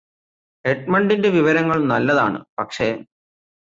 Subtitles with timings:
[0.65, 2.89] എഡ്മണ്ടിന്റെ വിവരങ്ങള് നല്ലതാണ് പക്ഷേ